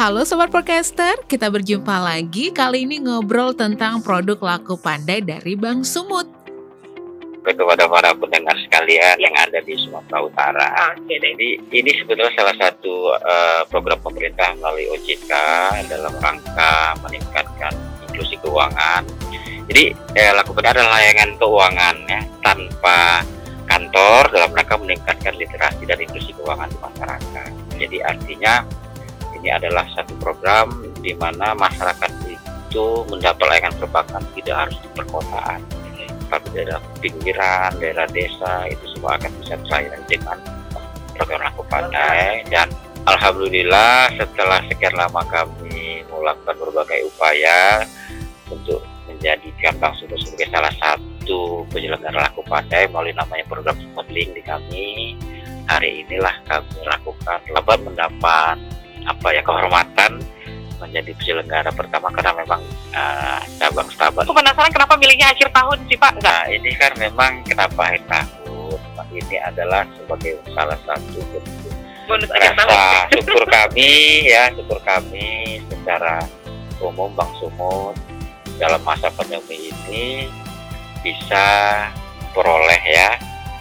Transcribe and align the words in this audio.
Halo 0.00 0.24
Sobat 0.24 0.48
Podcaster, 0.48 1.12
kita 1.28 1.52
berjumpa 1.52 2.00
lagi 2.00 2.48
kali 2.56 2.88
ini 2.88 3.04
ngobrol 3.04 3.52
tentang 3.52 4.00
produk 4.00 4.40
laku 4.40 4.80
pandai 4.80 5.20
dari 5.20 5.52
Bang 5.52 5.84
Sumut. 5.84 6.24
kepada 7.44 7.84
para 7.84 8.16
pendengar 8.16 8.56
sekalian 8.64 9.20
yang 9.20 9.36
ada 9.36 9.60
di 9.60 9.76
Sumatera 9.76 10.24
Utara. 10.24 10.72
Jadi 11.04 11.60
ini 11.68 11.90
sebetulnya 12.00 12.32
salah 12.32 12.56
satu 12.56 13.12
eh, 13.12 13.60
program 13.68 14.00
pemerintah 14.00 14.56
melalui 14.56 14.88
OJK 14.88 15.32
dalam 15.92 16.16
rangka 16.16 16.96
meningkatkan 17.04 17.76
inklusi 18.08 18.40
keuangan. 18.40 19.04
Jadi 19.68 19.92
eh, 20.16 20.32
lakukan 20.32 20.64
adalah 20.64 20.96
layanan 20.96 21.36
keuangan 21.36 21.96
ya 22.08 22.24
tanpa 22.40 23.20
kantor 23.68 24.32
dalam 24.32 24.48
rangka 24.56 24.80
meningkatkan 24.80 25.36
literasi 25.36 25.84
dan 25.84 26.00
inklusi 26.00 26.32
keuangan 26.40 26.72
di 26.72 26.78
masyarakat. 26.80 27.50
Jadi 27.76 27.96
artinya 28.00 28.64
ini 29.40 29.48
adalah 29.50 29.88
satu 29.96 30.14
program 30.20 30.70
di 31.00 31.16
mana 31.16 31.56
masyarakat 31.56 32.12
itu 32.28 32.86
mendapat 33.08 33.44
layanan 33.50 33.74
perbankan 33.80 34.22
tidak 34.36 34.56
harus 34.68 34.76
di 34.78 34.88
perkotaan 34.94 35.60
tapi 36.30 36.46
daerah 36.54 36.78
pinggiran, 37.02 37.74
daerah 37.82 38.06
desa 38.14 38.70
itu 38.70 38.86
semua 38.94 39.18
akan 39.18 39.30
bisa 39.42 39.58
terlayani 39.66 40.06
dengan 40.06 40.38
program 41.18 41.42
laku 41.42 41.62
pandai. 41.66 42.46
Dan 42.46 42.70
alhamdulillah 43.10 44.14
setelah 44.14 44.62
sekian 44.70 44.94
lama 44.94 45.20
kami 45.26 46.06
melakukan 46.06 46.54
berbagai 46.56 47.10
upaya 47.10 47.82
untuk 48.46 48.80
menjadikan 49.10 49.74
Bang 49.82 49.98
Sumut 49.98 50.22
sebagai 50.22 50.48
salah 50.54 50.74
satu 50.78 51.66
penyelenggara 51.74 52.30
laku 52.30 52.46
pandai 52.46 52.86
melalui 52.86 53.12
namanya 53.18 53.44
program 53.50 53.76
Smutlink 53.76 54.30
di 54.32 54.42
kami. 54.46 55.18
Hari 55.66 56.06
inilah 56.06 56.34
kami 56.46 56.82
lakukan 56.82 57.38
lebat 57.50 57.78
mendapat 57.82 58.58
apa 59.06 59.28
ya 59.32 59.42
kehormatan 59.44 60.20
menjadi 60.80 61.12
penyelenggara 61.12 61.70
pertama 61.76 62.08
karena 62.08 62.32
memang 62.40 62.60
uh, 62.96 63.40
cabang 63.60 63.88
Stabat 63.92 64.24
Aku 64.24 64.32
penasaran 64.32 64.72
kenapa 64.72 64.96
milihnya 64.96 65.28
akhir 65.28 65.52
tahun 65.52 65.76
sih 65.92 66.00
Pak? 66.00 66.16
Enggak. 66.16 66.40
Nah 66.40 66.44
ini 66.48 66.70
kan 66.80 66.92
memang 66.96 67.32
kenapa 67.44 67.80
akhir 67.92 68.02
tahun 68.08 68.40
ini 69.10 69.36
adalah 69.42 69.82
sebagai 69.98 70.38
salah 70.54 70.78
satu 70.86 71.18
bentuk 71.30 72.30
rasa 72.30 73.06
syukur 73.14 73.44
kami 73.46 74.26
ya 74.26 74.50
syukur 74.54 74.78
kami 74.82 75.62
secara 75.70 76.26
umum 76.82 77.10
Bang 77.14 77.30
Sumut 77.38 77.94
dalam 78.58 78.82
masa 78.82 79.10
pandemi 79.14 79.70
ini 79.70 80.26
bisa 81.06 81.46
peroleh 82.34 82.82
ya 82.82 83.14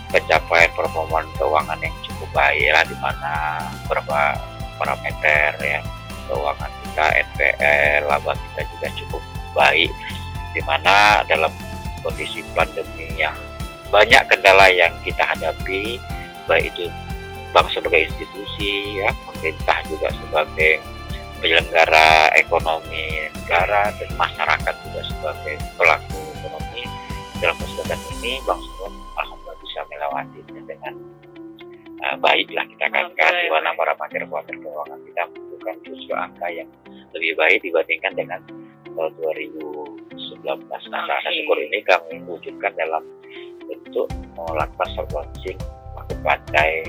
pencapaian 0.09 0.69
performa 0.73 1.21
keuangan 1.37 1.77
yang 1.77 1.93
cukup 2.09 2.29
baik 2.33 2.69
lah 2.73 2.83
di 2.89 2.95
mana 2.97 3.33
beberapa 3.85 4.33
parameter 4.79 5.51
ya. 5.59 5.83
Keuangan 6.31 6.71
kita 6.85 7.05
NPL 7.25 8.01
laba 8.07 8.33
kita 8.33 8.61
juga 8.71 8.87
cukup 8.95 9.21
baik 9.53 9.91
di 10.55 10.61
mana 10.65 11.21
dalam 11.29 11.51
kondisi 12.01 12.41
pandemi 12.55 13.11
yang 13.19 13.35
banyak 13.89 14.21
kendala 14.29 14.69
yang 14.69 14.93
kita 15.01 15.25
hadapi 15.25 15.97
baik 16.45 16.69
itu 16.73 16.89
bank 17.53 17.69
sebagai 17.73 18.09
institusi 18.09 19.01
ya 19.01 19.09
pemerintah 19.25 19.77
juga 19.89 20.07
sebagai 20.13 20.71
penyelenggara 21.41 22.29
ekonomi 22.37 23.29
negara 23.33 23.89
dan 23.97 24.09
masyarakat 24.13 24.75
juga 24.85 25.01
sebagai 25.09 25.55
pelaku 25.73 26.21
ekonomi 26.37 26.83
dalam 27.41 27.55
kesempatan 27.57 27.99
ini 28.19 28.37
Bang 28.45 28.61
Sumut 28.61 28.93
alhamdulillah 29.17 29.57
bisa 29.65 29.79
melewatinya 29.89 30.61
dengan 30.69 30.93
uh, 32.05 32.15
baiklah 32.19 32.65
kita 32.75 32.85
katakan 32.87 33.31
di 33.43 33.49
mana 33.51 33.75
para 33.75 33.93
pakar-pakar 33.95 34.55
keuangan 34.55 34.99
kita 35.03 35.21
membutuhkan 35.29 35.75
justru 35.87 36.13
angka 36.15 36.47
yang 36.51 36.69
lebih 37.15 37.33
baik 37.35 37.59
dibandingkan 37.65 38.13
dengan 38.15 38.39
tahun 38.99 39.13
2019. 39.15 40.67
Nah, 40.91 41.03
rasa 41.07 41.29
syukur 41.31 41.57
ini 41.61 41.79
kami 41.87 42.19
wujudkan 42.27 42.71
dalam 42.75 43.03
bentuk 43.69 44.07
melakukan 44.35 44.89
soft 44.97 45.11
launching 45.13 45.57
laku 45.95 46.15
pandai 46.25 46.83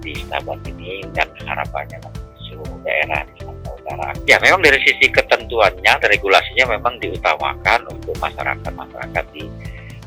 di 0.00 0.12
Stabat 0.26 0.60
ini 0.68 1.04
dan 1.16 1.28
harapannya 1.44 2.00
seluruh 2.48 2.78
daerah 2.84 3.24
di 3.28 3.40
Sumatera 3.40 3.72
Utara. 3.76 4.08
Ya 4.28 4.36
memang 4.40 4.60
dari 4.60 4.78
sisi 4.84 5.08
ketentuannya, 5.08 5.92
regulasinya 6.00 6.76
memang 6.76 7.00
diutamakan 7.00 7.80
untuk 7.88 8.16
masyarakat-masyarakat 8.20 9.24
di 9.32 9.44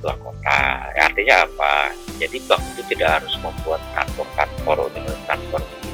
luar 0.02 0.18
kota. 0.22 0.60
Ya, 0.94 1.02
artinya 1.10 1.36
apa? 1.50 1.74
Jadi 2.18 2.38
bank 2.50 2.64
itu 2.74 2.82
tidak 2.94 3.22
harus 3.22 3.34
membuat 3.40 3.82
kantor-kantor 3.94 4.90
untuk 4.90 5.18
kantor 5.30 5.62
di 5.62 5.90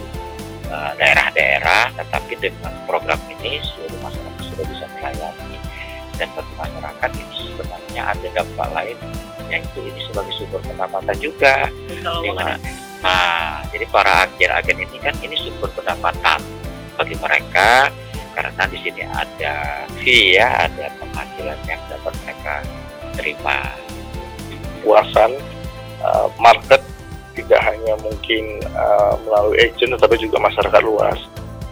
uh, 0.72 0.92
daerah-daerah, 0.96 1.92
tetapi 2.00 2.34
dengan 2.40 2.74
program 2.88 3.20
ini 3.40 3.60
seluruh 3.60 4.00
masyarakat 4.00 4.44
sudah 4.48 4.66
bisa 4.72 4.86
melayani. 4.98 5.60
Dan 6.16 6.30
bagi 6.38 6.54
masyarakat 6.56 7.10
ini 7.20 7.36
sebenarnya 7.52 8.02
ada 8.16 8.28
dampak 8.32 8.70
lain 8.72 8.98
yaitu 9.52 9.86
ini 9.86 10.00
sebagai 10.10 10.34
sumber 10.40 10.62
pendapatan 10.66 11.18
juga. 11.22 11.70
Nah 13.04 13.62
jadi 13.70 13.86
para 13.92 14.26
agen-agen 14.26 14.78
ini 14.82 14.98
kan 15.04 15.14
ini 15.22 15.36
sumber 15.38 15.70
pendapatan 15.76 16.40
bagi 16.96 17.16
mereka 17.20 17.92
karena 18.34 18.64
di 18.66 18.78
sini 18.82 19.04
ada 19.06 19.86
fee 20.02 20.40
ya 20.40 20.70
ada 20.70 20.90
penghasilan 20.98 21.60
yang 21.70 21.82
dapat 21.92 22.14
mereka 22.26 22.54
terima. 23.14 23.60
Puasan 24.82 25.38
uh, 26.04 26.28
market 26.38 26.84
tidak 27.34 27.60
hanya 27.66 27.98
mungkin 28.06 28.62
uh, 28.78 29.18
melalui 29.26 29.58
agent 29.58 29.98
tetapi 29.98 30.16
juga 30.22 30.38
masyarakat 30.38 30.82
luas. 30.86 31.18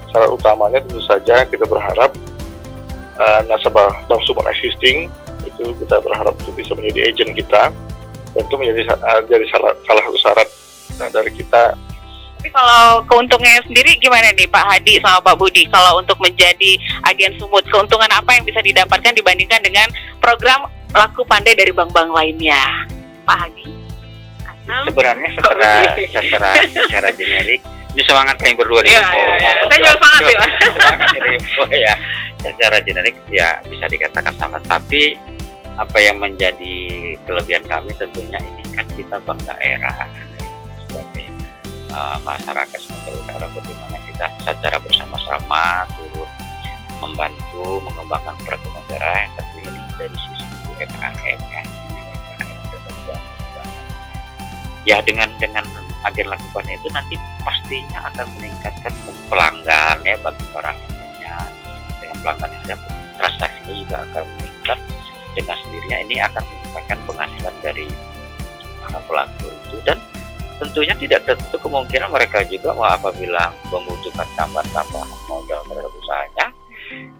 Syarat 0.10 0.30
utamanya 0.34 0.80
tentu 0.84 1.00
saja 1.06 1.46
kita 1.48 1.64
berharap 1.64 2.12
uh, 3.22 3.42
nasabah 3.48 3.94
Bank 4.10 4.22
Sumut 4.26 4.44
existing 4.50 5.08
itu 5.46 5.74
kita 5.86 6.02
berharap 6.02 6.34
itu 6.42 6.52
bisa 6.54 6.74
menjadi 6.74 7.14
agent 7.14 7.32
kita 7.38 7.64
dan 8.32 8.44
menjadi 8.48 8.96
jadi 9.28 9.46
salah, 9.52 9.72
salah 9.84 10.04
satu 10.08 10.20
syarat 10.20 10.48
uh, 11.02 11.10
dari 11.12 11.32
kita 11.36 11.76
Tapi 12.42 12.50
kalau 12.58 13.06
keuntungannya 13.06 13.62
sendiri 13.70 14.02
gimana 14.02 14.34
nih 14.34 14.50
Pak 14.50 14.66
Hadi 14.66 14.98
sama 14.98 15.22
Pak 15.22 15.38
Budi? 15.38 15.70
Kalau 15.70 16.02
untuk 16.02 16.18
menjadi 16.18 16.74
agen 17.06 17.38
sumut, 17.38 17.62
keuntungan 17.70 18.10
apa 18.10 18.34
yang 18.34 18.42
bisa 18.50 18.66
didapatkan 18.66 19.14
dibandingkan 19.14 19.62
dengan 19.62 19.86
program 20.18 20.66
laku 20.90 21.22
pandai 21.30 21.54
dari 21.54 21.70
bank-bank 21.70 22.10
lainnya? 22.10 22.90
Pak 23.30 23.46
Hadi? 23.46 23.81
Sebenarnya 24.88 25.30
secara 25.36 25.72
secara 26.00 26.50
secara 26.72 27.10
generik 27.12 27.62
ini 27.92 28.02
semangat 28.08 28.40
kami 28.40 28.56
berdua 28.56 28.80
nih 28.88 28.96
Iya, 28.96 29.04
iya. 29.04 29.52
Saya 29.68 29.78
juga 29.84 29.92
semangat, 30.00 30.22
ya. 30.24 30.40
semangat 30.64 31.70
ya. 31.76 31.94
Secara 32.42 32.78
generik 32.82 33.16
ya 33.28 33.50
bisa 33.68 33.86
dikatakan 33.92 34.34
sama 34.40 34.58
tapi 34.64 35.20
apa 35.80 35.98
yang 36.00 36.20
menjadi 36.20 36.76
kelebihan 37.24 37.64
kami 37.68 37.92
tentunya 37.96 38.40
ini 38.40 38.64
kan 38.76 38.88
kita 38.96 39.18
bank 39.24 39.40
daerah 39.48 40.08
sebagai 40.88 41.28
uh, 41.96 42.18
masyarakat 42.28 42.80
Sumatera 42.80 43.16
Utara 43.18 43.48
bagaimana 43.56 43.98
kita 44.08 44.26
secara 44.44 44.78
bersama-sama 44.84 45.88
turut 45.96 46.32
membantu 47.02 47.82
mengembangkan 47.88 48.36
perekonomian 48.46 48.86
daerah 48.92 49.16
yang 49.26 49.34
terdiri 49.40 49.82
dari 49.98 50.18
sisi 50.18 50.46
UMKM 50.76 51.40
ya 51.40 51.64
ya 54.88 54.98
dengan 55.06 55.30
dengan 55.38 55.66
agen 56.02 56.28
lakukan 56.30 56.66
itu 56.66 56.88
nanti 56.90 57.16
pastinya 57.46 58.10
akan 58.10 58.26
meningkatkan 58.42 58.94
pelanggan 59.30 59.98
ya 60.02 60.18
bagi 60.26 60.46
para 60.50 60.74
agennya 60.74 61.36
dengan 62.02 62.18
pelanggan 62.26 62.52
yang 62.66 62.82
transaksinya 63.22 63.74
juga 63.86 63.98
akan 64.10 64.24
meningkat 64.38 64.80
dengan 65.38 65.58
sendirinya 65.62 65.98
ini 66.10 66.16
akan 66.26 66.44
meningkatkan 66.44 67.00
penghasilan 67.06 67.56
dari 67.62 67.88
para 68.82 69.00
pelaku 69.06 69.48
itu 69.48 69.78
dan 69.86 69.98
tentunya 70.62 70.94
tidak 70.98 71.22
tentu 71.26 71.58
kemungkinan 71.58 72.10
mereka 72.10 72.42
juga 72.46 72.74
mau 72.74 72.90
apabila 72.90 73.54
membutuhkan 73.70 74.26
tambahan-tambahan 74.38 75.10
modal 75.30 75.62
terhadap 75.70 75.94
usahanya 75.98 76.46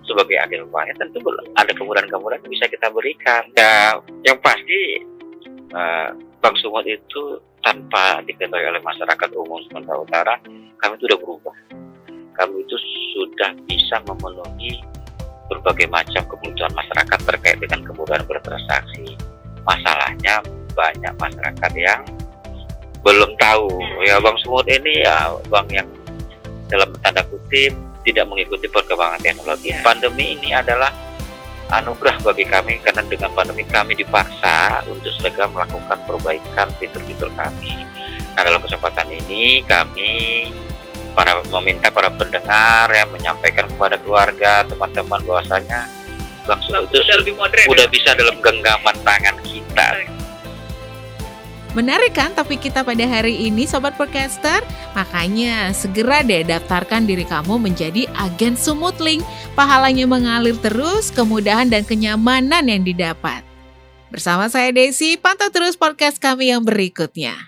sebagai 0.06 0.38
agen 0.38 0.68
upaya 0.68 0.92
tentu 1.00 1.24
ada 1.56 1.72
kemudahan-kemudahan 1.72 2.44
yang 2.44 2.52
bisa 2.52 2.66
kita 2.68 2.92
berikan. 2.92 3.48
Ya, 3.56 3.98
yang 4.28 4.38
pasti 4.44 5.00
eh, 5.72 6.08
Bank 6.44 6.56
Sumut 6.60 6.84
itu 6.84 7.40
tanpa 7.62 8.22
diketahui 8.26 8.66
oleh 8.66 8.82
masyarakat 8.82 9.30
umum 9.38 9.62
Sumatera 9.70 9.98
Utara, 10.02 10.36
kami 10.82 10.98
itu 10.98 11.06
sudah 11.10 11.20
berubah. 11.22 11.56
Kami 12.32 12.56
itu 12.66 12.76
sudah 13.14 13.52
bisa 13.70 14.02
memenuhi 14.08 14.82
berbagai 15.52 15.88
macam 15.92 16.24
kebutuhan 16.32 16.72
masyarakat 16.74 17.20
terkait 17.28 17.58
dengan 17.60 17.84
kemudahan 17.84 18.24
bertransaksi. 18.24 19.20
Masalahnya 19.68 20.42
banyak 20.74 21.14
masyarakat 21.20 21.72
yang 21.76 22.02
belum 23.02 23.34
tahu 23.36 23.68
ya 24.06 24.22
Bank 24.22 24.38
Sumut 24.46 24.70
ini 24.70 25.02
ya 25.02 25.34
bank 25.50 25.74
yang 25.74 25.90
dalam 26.70 26.94
tanda 27.02 27.26
kutip 27.28 27.74
tidak 28.08 28.26
mengikuti 28.30 28.66
perkembangan 28.72 29.20
teknologi. 29.22 29.76
Pandemi 29.84 30.38
ini 30.40 30.56
adalah 30.56 30.90
anugerah 31.72 32.20
bagi 32.20 32.44
kami 32.44 32.84
karena 32.84 33.02
dengan 33.08 33.32
pandemi 33.32 33.64
kami 33.64 33.96
dipaksa 33.96 34.84
untuk 34.92 35.12
segera 35.24 35.48
melakukan 35.48 35.98
perbaikan 36.04 36.68
fitur-fitur 36.78 37.32
kami. 37.40 37.88
Nah 38.36 38.42
dalam 38.44 38.60
kesempatan 38.60 39.08
ini 39.08 39.64
kami 39.64 40.48
para 41.16 41.40
meminta 41.48 41.92
para 41.92 42.08
pendengar 42.12 42.88
yang 42.92 43.10
menyampaikan 43.12 43.68
kepada 43.68 43.96
keluarga 44.00 44.64
teman-teman 44.68 45.20
bahwasanya 45.28 45.88
Bang 46.48 46.60
Sumut 46.66 46.90
itu 46.90 47.00
Sudah 47.06 47.18
lebih 47.22 47.34
modern. 47.38 47.68
udah 47.70 47.88
ya? 47.88 47.92
bisa 47.92 48.10
dalam 48.18 48.36
genggaman 48.42 48.96
tangan 49.06 49.36
kita. 49.46 49.88
Menarik 51.72 52.12
kan 52.12 52.36
topik 52.36 52.68
kita 52.68 52.84
pada 52.84 53.08
hari 53.08 53.48
ini 53.48 53.64
Sobat 53.64 53.96
Podcaster? 53.96 54.60
Makanya 54.92 55.72
segera 55.72 56.20
deh 56.20 56.44
daftarkan 56.44 57.08
diri 57.08 57.24
kamu 57.24 57.64
menjadi 57.64 58.12
agen 58.12 58.60
Sumutling. 58.60 59.24
Pahalanya 59.56 60.04
mengalir 60.04 60.60
terus, 60.60 61.16
kemudahan 61.16 61.72
dan 61.72 61.88
kenyamanan 61.88 62.68
yang 62.68 62.84
didapat. 62.84 63.48
Bersama 64.12 64.52
saya 64.52 64.76
Desi, 64.76 65.16
pantau 65.16 65.48
terus 65.48 65.80
podcast 65.80 66.20
kami 66.20 66.52
yang 66.52 66.68
berikutnya. 66.68 67.48